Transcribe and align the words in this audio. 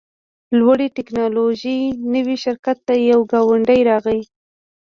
د 0.47 0.49
لوړې 0.59 0.87
ټیکنالوژۍ 0.97 1.79
نوي 2.13 2.35
شرکت 2.43 2.77
ته 2.87 2.93
یو 3.11 3.19
ګاونډی 3.31 3.79
راغی 3.89 4.21